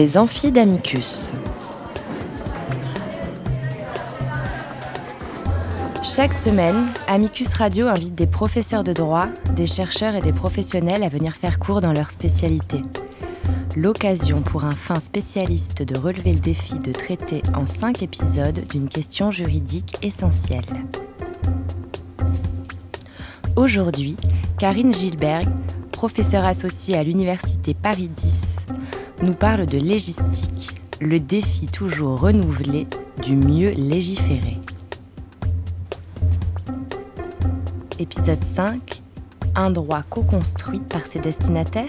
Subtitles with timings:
[0.00, 1.30] Les amphis d'Amicus.
[6.02, 11.10] Chaque semaine, Amicus Radio invite des professeurs de droit, des chercheurs et des professionnels à
[11.10, 12.80] venir faire cours dans leur spécialité.
[13.76, 18.88] L'occasion pour un fin spécialiste de relever le défi de traiter en cinq épisodes d'une
[18.88, 20.64] question juridique essentielle.
[23.54, 24.16] Aujourd'hui,
[24.58, 25.46] Karine Gilberg,
[25.92, 28.59] professeure associée à l'Université Paris 10,
[29.22, 30.70] nous parle de légistique,
[31.00, 32.86] le défi toujours renouvelé
[33.22, 34.56] du mieux légiférer.
[37.98, 39.02] Épisode 5
[39.54, 41.88] Un droit co-construit par ses destinataires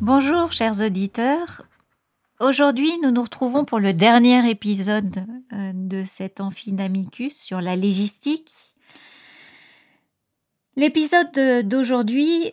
[0.00, 1.62] Bonjour chers auditeurs.
[2.40, 8.73] Aujourd'hui, nous nous retrouvons pour le dernier épisode euh, de cet amphidamicus sur la légistique.
[10.76, 12.52] L'épisode d'aujourd'hui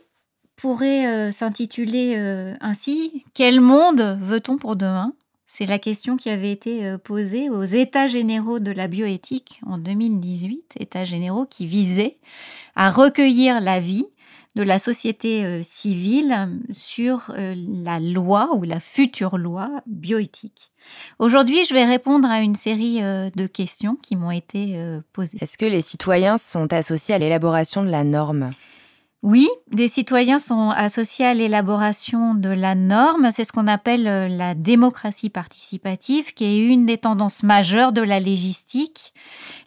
[0.55, 5.13] pourrait euh, s'intituler euh, ainsi Quel monde veut-on pour demain?
[5.47, 10.75] C'est la question qui avait été posée aux États généraux de la bioéthique en 2018,
[10.79, 12.19] États généraux qui visaient
[12.75, 14.05] à recueillir l'avis
[14.55, 20.71] de la société euh, civile sur euh, la loi ou la future loi bioéthique.
[21.19, 24.77] Aujourd'hui, je vais répondre à une série euh, de questions qui m'ont été
[25.13, 25.37] posées.
[25.41, 28.51] Est-ce que les citoyens sont associés à l'élaboration de la norme?
[29.23, 33.29] Oui, des citoyens sont associés à l'élaboration de la norme.
[33.31, 38.01] C'est ce qu'on appelle euh, la démocratie participative, qui est une des tendances majeures de
[38.01, 39.13] la légistique,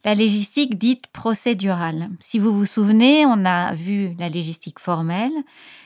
[0.05, 2.09] la légistique dite procédurale.
[2.19, 5.33] Si vous vous souvenez, on a vu la légistique formelle,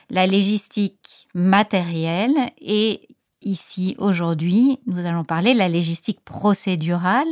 [0.09, 3.07] la légistique matérielle et
[3.43, 7.29] ici aujourd'hui, nous allons parler de la légistique procédurale.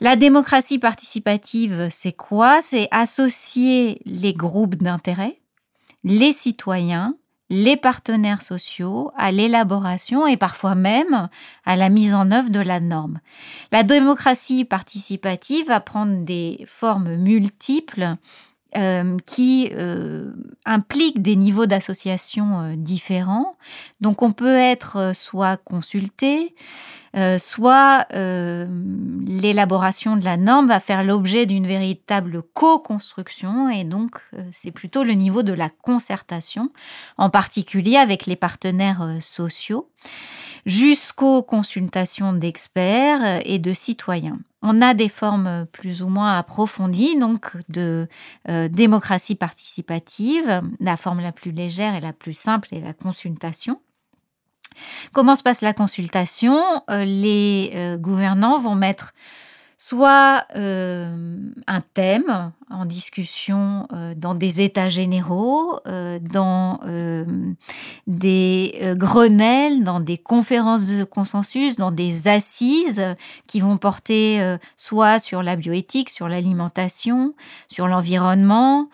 [0.00, 2.60] La démocratie participative, c'est quoi?
[2.62, 5.40] C'est associer les groupes d'intérêt,
[6.04, 7.16] les citoyens,
[7.50, 11.28] les partenaires sociaux à l'élaboration et parfois même
[11.64, 13.20] à la mise en œuvre de la norme.
[13.72, 18.16] La démocratie participative va prendre des formes multiples
[18.76, 20.32] euh, qui euh,
[20.64, 23.56] impliquent des niveaux d'association euh, différents.
[24.00, 26.56] Donc on peut être soit consulté,
[27.38, 34.18] soit l'élaboration de la norme va faire l'objet d'une véritable co-construction et donc
[34.50, 36.70] c'est plutôt le niveau de la concertation,
[37.16, 39.88] en particulier avec les partenaires sociaux
[40.66, 44.38] jusqu'aux consultations d'experts et de citoyens.
[44.62, 48.08] On a des formes plus ou moins approfondies, donc de
[48.48, 50.62] euh, démocratie participative.
[50.80, 53.78] La forme la plus légère et la plus simple est la consultation.
[55.12, 56.60] Comment se passe la consultation?
[56.90, 59.14] Euh, Les euh, gouvernants vont mettre
[59.76, 61.36] soit euh,
[61.66, 63.86] un thème en discussion
[64.16, 66.80] dans des états généraux, dans
[68.06, 73.04] des grenelles, dans des conférences de consensus, dans des assises
[73.46, 77.34] qui vont porter soit sur la bioéthique, sur l'alimentation,
[77.68, 78.88] sur l'environnement,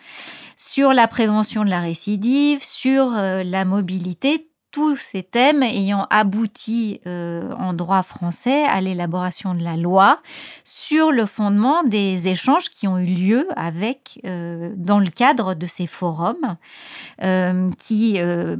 [0.57, 7.51] sur la prévention de la récidive, sur la mobilité, tous ces thèmes ayant abouti euh,
[7.53, 10.21] en droit français à l'élaboration de la loi
[10.63, 15.67] sur le fondement des échanges qui ont eu lieu avec euh, dans le cadre de
[15.67, 16.55] ces forums
[17.21, 18.19] euh, qui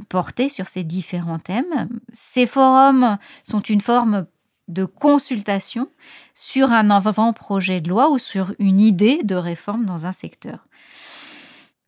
[0.10, 1.88] portaient sur ces différents thèmes.
[2.12, 4.26] Ces forums sont une forme
[4.68, 5.88] de consultation
[6.34, 10.68] sur un avant-projet de loi ou sur une idée de réforme dans un secteur.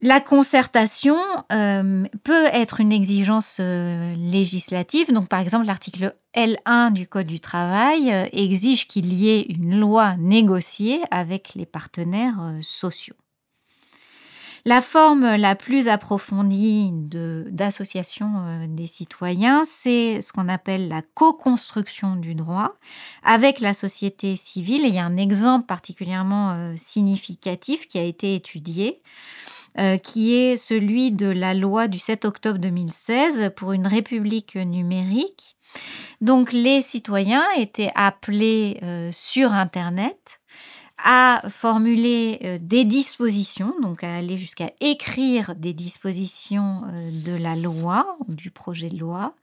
[0.05, 1.15] La concertation
[1.53, 5.13] euh, peut être une exigence euh, législative.
[5.13, 9.79] Donc, par exemple, l'article L1 du Code du travail euh, exige qu'il y ait une
[9.79, 13.15] loi négociée avec les partenaires sociaux.
[14.65, 22.35] La forme la plus approfondie d'association des citoyens, c'est ce qu'on appelle la co-construction du
[22.35, 22.69] droit
[23.23, 24.83] avec la société civile.
[24.85, 29.01] il y a un exemple particulièrement significatif qui a été étudié.
[29.79, 35.55] Euh, qui est celui de la loi du 7 octobre 2016 pour une république numérique.
[36.21, 40.41] Donc les citoyens étaient appelés euh, sur Internet
[41.03, 46.81] à formuler euh, des dispositions, donc à aller jusqu'à écrire des dispositions
[47.25, 49.33] de la loi, du projet de loi,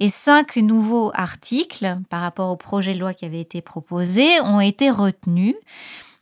[0.00, 4.60] et cinq nouveaux articles par rapport au projet de loi qui avait été proposé ont
[4.60, 5.54] été retenus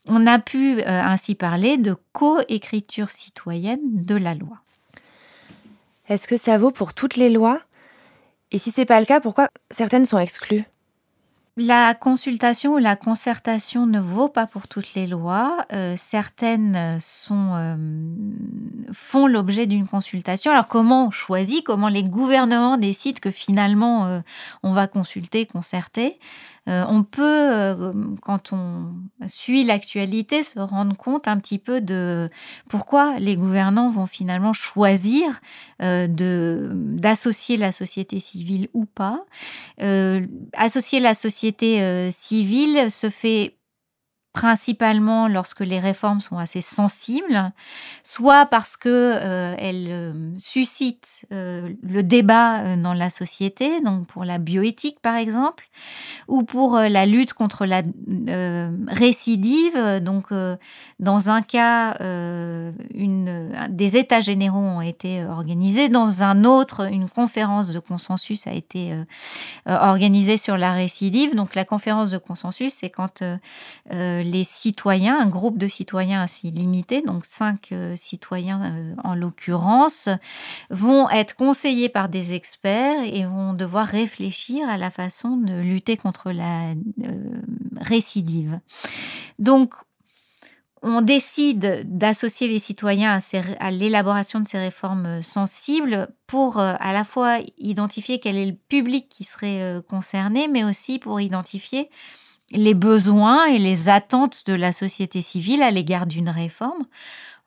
[0.09, 4.59] on a pu euh, ainsi parler de coécriture citoyenne de la loi.
[6.09, 7.61] Est-ce que ça vaut pour toutes les lois?
[8.51, 10.65] Et si c'est pas le cas, pourquoi certaines sont exclues?
[11.61, 15.67] La consultation ou la concertation ne vaut pas pour toutes les lois.
[15.73, 17.77] Euh, certaines sont, euh,
[18.93, 20.53] font l'objet d'une consultation.
[20.53, 24.21] Alors comment on choisit, comment les gouvernements décident que finalement euh,
[24.63, 26.21] on va consulter, concerter?
[26.69, 28.93] On peut, quand on
[29.27, 32.29] suit l'actualité, se rendre compte un petit peu de
[32.69, 35.41] pourquoi les gouvernants vont finalement choisir
[35.81, 39.25] d'associer la société civile ou pas.
[40.55, 43.58] associer la société euh, civile se fait
[44.39, 47.51] principalement lorsque les réformes sont assez sensibles,
[48.05, 54.25] soit parce que euh, elles euh, suscitent euh, le débat dans la société, donc pour
[54.25, 55.69] la bioéthique par exemple,
[56.29, 57.83] ou pour la lutte contre la
[58.87, 60.01] récidive.
[60.03, 60.27] Donc,
[61.01, 61.97] dans un cas,
[62.91, 68.95] des états généraux ont été organisés, dans un autre, une conférence de consensus a été
[69.67, 71.35] organisée sur la récidive.
[71.35, 73.23] Donc, la conférence de consensus, c'est quand
[74.31, 80.09] les citoyens, un groupe de citoyens assez limité, donc cinq euh, citoyens euh, en l'occurrence,
[80.71, 85.97] vont être conseillés par des experts et vont devoir réfléchir à la façon de lutter
[85.97, 86.75] contre la euh,
[87.81, 88.61] récidive.
[89.39, 89.75] Donc,
[90.81, 93.19] on décide d'associer les citoyens
[93.59, 99.09] à, l'élaboration de ces réformes sensibles pour à la fois identifier quel est le public
[99.09, 101.91] qui serait concerné, mais aussi pour identifier
[102.53, 106.87] les besoins et les attentes de la société civile à l'égard d'une réforme.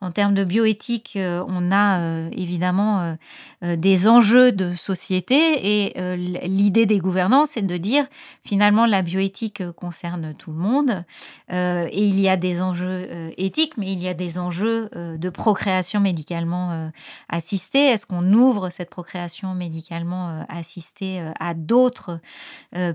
[0.02, 3.14] En termes de bioéthique, euh, on a euh, évidemment
[3.62, 5.36] euh, des enjeux de société
[5.84, 8.06] et l'idée des gouvernants, c'est de dire
[8.44, 11.04] finalement la bioéthique concerne tout le monde
[11.48, 13.06] et il y a des enjeux
[13.36, 16.90] éthiques, mais il y a des enjeux de procréation médicalement
[17.28, 17.86] assistée.
[17.86, 22.18] Est-ce qu'on ouvre cette procréation médicalement assistée à d'autres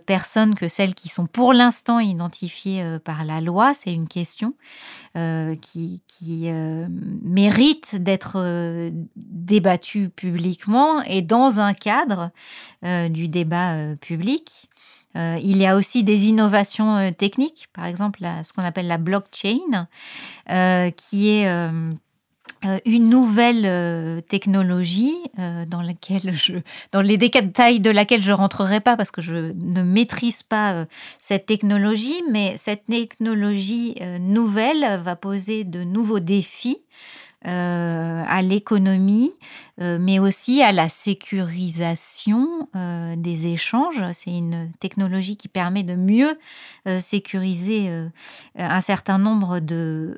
[0.05, 3.73] personnes que celles qui sont pour l'instant identifiées par la loi?
[3.73, 4.53] C'est une question
[5.13, 6.49] qui, qui
[7.21, 12.31] mérite d'être euh, débattu publiquement et dans un cadre
[12.85, 14.69] euh, du débat euh, public.
[15.15, 19.87] il y a aussi des innovations techniques, par exemple ce qu'on appelle la blockchain,
[20.95, 21.49] qui est
[22.85, 25.15] une nouvelle technologie
[25.67, 26.53] dans laquelle je,
[26.91, 30.85] dans les détails de laquelle je rentrerai pas parce que je ne maîtrise pas
[31.19, 36.79] cette technologie, mais cette technologie nouvelle va poser de nouveaux défis
[37.45, 39.31] euh, à l'économie,
[39.79, 44.03] euh, mais aussi à la sécurisation euh, des échanges.
[44.11, 46.39] C'est une technologie qui permet de mieux
[46.99, 47.91] sécuriser
[48.55, 50.17] un certain nombre de,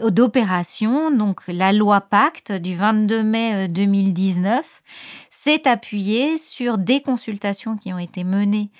[0.00, 1.10] d'opérations.
[1.10, 4.82] Donc la loi Pacte du 22 mai 2019
[5.28, 8.70] s'est appuyée sur des consultations qui ont été menées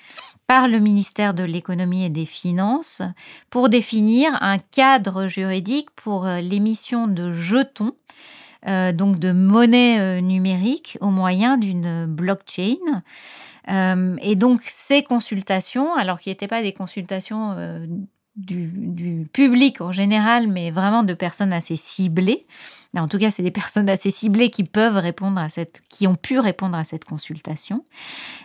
[0.53, 3.01] par le ministère de l'économie et des finances
[3.49, 7.95] pour définir un cadre juridique pour euh, l'émission de jetons,
[8.67, 13.01] euh, donc de monnaie euh, numérique au moyen d'une blockchain.
[13.67, 17.55] et donc ces consultations, alors qui n'étaient pas des consultations
[18.35, 22.45] du, public en général, mais vraiment de personnes assez ciblées,
[23.01, 26.15] en tout cas, c'est des personnes assez ciblées qui peuvent répondre à cette, qui ont
[26.15, 27.83] pu répondre à cette consultation,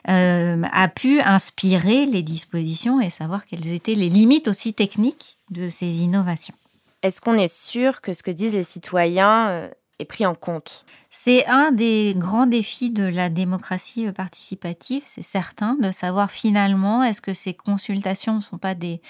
[0.09, 5.69] euh, a pu inspirer les dispositions et savoir quelles étaient les limites aussi techniques de
[5.69, 6.55] ces innovations.
[7.03, 10.85] Est-ce qu'on est sûr que ce que disent les citoyens euh, est pris en compte?
[11.11, 17.03] C'est un des grands défis de la démocratie euh, participative, c'est certain, de savoir finalement
[17.03, 19.01] est-ce que ces consultations ne sont pas des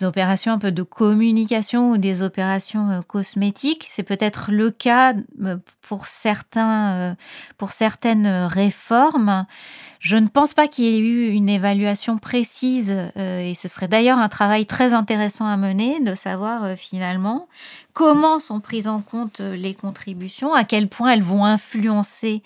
[0.00, 3.84] opérations un peu de communication ou des opérations euh, cosmétiques?
[3.86, 5.12] C'est peut-être le cas
[5.42, 7.14] euh, pour certains,
[7.58, 9.46] pour certaines réformes.
[10.00, 14.18] Je ne pense pas qu'il y ait eu une évaluation précise, et ce serait d'ailleurs
[14.18, 17.46] un travail très intéressant à mener, de savoir finalement
[17.92, 22.42] comment sont prises en compte les contributions, à quel point elles vont influencer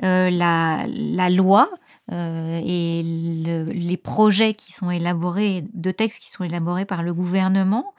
[0.00, 1.68] la, la loi
[2.10, 7.94] euh, et les projets qui sont élaborés, de textes qui sont élaborés par le gouvernement.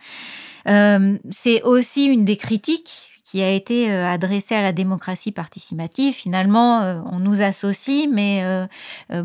[0.68, 6.14] Euh, c'est aussi une des critiques qui a été euh, adressé à la démocratie participative.
[6.14, 8.68] Finalement, euh, on nous associe, mais euh,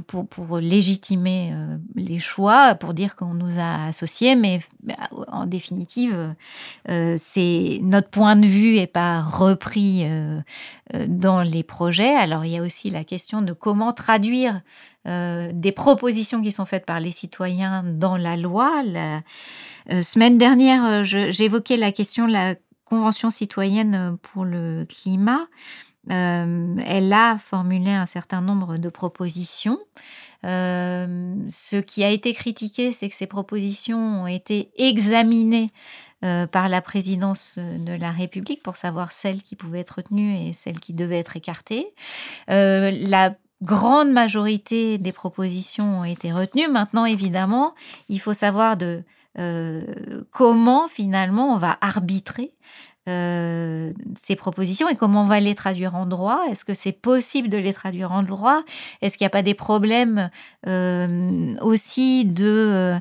[0.07, 1.53] pour, pour légitimer
[1.95, 4.61] les choix, pour dire qu'on nous a associés, mais
[5.27, 6.35] en définitive,
[7.17, 10.07] c'est notre point de vue n'est pas repris
[11.07, 12.15] dans les projets.
[12.15, 14.62] Alors il y a aussi la question de comment traduire
[15.05, 18.83] des propositions qui sont faites par les citoyens dans la loi.
[18.85, 19.23] La
[20.03, 22.55] semaine dernière, j'évoquais la question de la
[22.88, 25.47] Convention citoyenne pour le climat.
[26.09, 29.78] elle a formulé un certain nombre de propositions.
[30.42, 35.71] ce qui a été critiqué, c'est que ces propositions ont été examinées
[36.21, 40.80] par la présidence de la République pour savoir celles qui pouvaient être retenues et celles
[40.80, 41.92] qui devaient être écartées.
[42.49, 46.68] la grande majorité des propositions ont été retenues.
[46.68, 47.75] Maintenant, évidemment,
[48.09, 49.02] il faut savoir de euh,
[50.31, 52.53] comment finalement on va arbitrer
[53.09, 56.43] euh, ces propositions et comment on va les traduire en droit?
[56.51, 58.63] Est-ce que c'est possible de les traduire en droit?
[59.01, 60.31] Est-ce qu'il n'y a pas des problèmes
[60.67, 62.99] euh, aussi de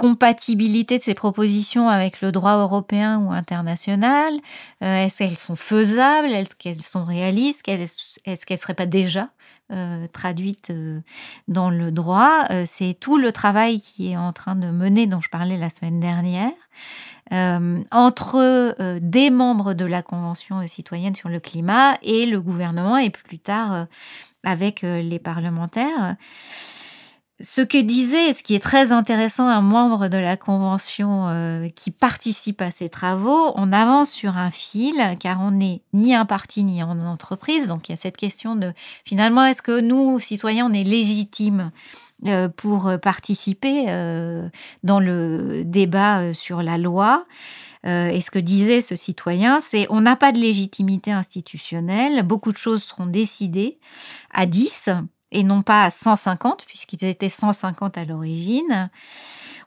[0.00, 4.32] compatibilité de ces propositions avec le droit européen ou international?
[4.80, 6.32] Est-ce qu'elles sont faisables?
[6.32, 7.68] Est-ce qu'elles sont réalistes?
[7.68, 9.28] Est-ce qu'elles ne seraient pas déjà
[9.72, 11.00] euh, traduite euh,
[11.48, 12.44] dans le droit?
[12.50, 15.68] Euh, c'est tout le travail qui est en train de mener, dont je parlais la
[15.68, 16.52] semaine dernière,
[17.92, 23.38] entre des membres de la Convention citoyenne sur le climat et le gouvernement, et plus
[23.38, 23.86] tard
[24.42, 26.16] avec les parlementaires.
[27.42, 31.90] Ce que disait, ce qui est très intéressant, un membre de la Convention euh, qui
[31.90, 36.64] participe à ces travaux, on avance sur un fil, car on n'est ni un parti
[36.64, 37.66] ni en entreprise.
[37.66, 38.74] Donc il y a cette question de,
[39.06, 41.70] finalement, est-ce que nous, citoyens, on est légitimes
[42.26, 44.46] euh, pour participer euh,
[44.82, 47.24] dans le débat sur la loi?
[47.86, 52.58] Et ce que disait ce citoyen, c'est on n'a pas de légitimité institutionnelle, beaucoup de
[52.58, 53.78] choses seront décidées
[54.34, 54.90] à 10
[55.32, 58.90] et non pas à 150, puisqu'ils étaient 150 à l'origine.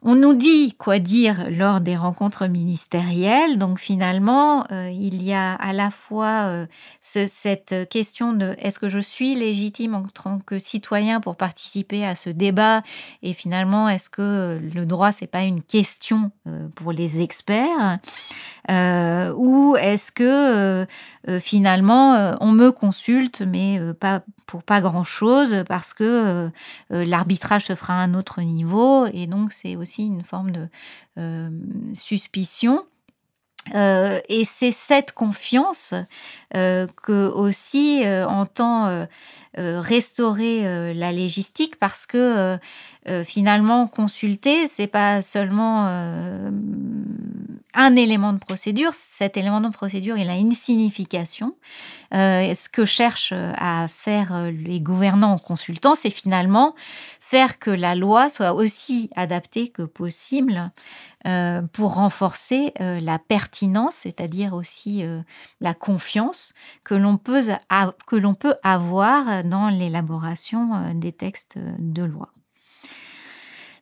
[0.06, 3.58] On nous dit quoi dire lors des rencontres ministérielles.
[3.58, 6.66] Donc finalement, euh, il y a à la fois euh,
[7.00, 12.16] cette question de est-ce que je suis légitime en tant que citoyen pour participer à
[12.16, 12.84] ce débat
[13.22, 18.00] et finalement est-ce que le droit c'est pas une question euh, pour les experts?
[19.84, 20.86] Est-ce que
[21.40, 26.50] finalement on me consulte mais pas pour pas grand chose parce que
[26.90, 30.68] l'arbitrage se fera à un autre niveau et donc c'est aussi une forme de
[31.20, 31.50] euh,
[31.94, 32.86] suspicion.
[33.76, 35.94] Euh, et c'est cette confiance
[36.54, 39.08] euh, que aussi entend
[39.56, 42.58] restaurer la légistique parce que
[43.24, 45.88] finalement consulter c'est pas seulement
[47.74, 48.92] un élément de procédure.
[48.94, 51.56] Cet élément de procédure, il a une signification.
[52.12, 56.76] ce que cherchent à faire les gouvernants en consultant, c'est finalement
[57.20, 60.72] faire que la loi soit aussi adaptée que possible
[61.26, 65.22] euh, pour renforcer euh, la pertinence, c'est-à-dire aussi euh,
[65.62, 66.54] la confiance
[66.84, 72.30] que l'on peut avoir dans l'élaboration des textes de loi.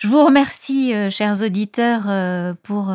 [0.01, 2.07] Je vous remercie, chers auditeurs,
[2.63, 2.91] pour,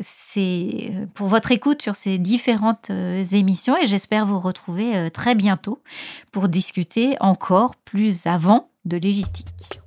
[0.00, 2.90] ces, pour votre écoute sur ces différentes
[3.32, 5.82] émissions et j'espère vous retrouver très bientôt
[6.32, 9.82] pour discuter encore plus avant de légistique.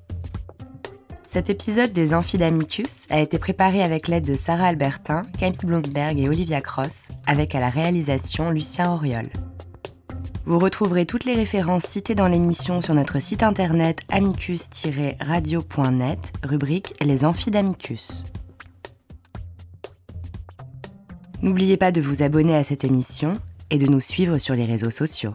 [1.26, 6.30] Cet épisode des Amphidamicus a été préparé avec l'aide de Sarah Albertin, Camille Blomberg et
[6.30, 9.32] Olivia Cross, avec à la réalisation Lucien Auriol.
[10.46, 17.26] Vous retrouverez toutes les références citées dans l'émission sur notre site internet amicus-radio.net, rubrique Les
[17.26, 18.24] Amphidamicus.
[21.42, 23.38] N'oubliez pas de vous abonner à cette émission
[23.70, 25.34] et de nous suivre sur les réseaux sociaux.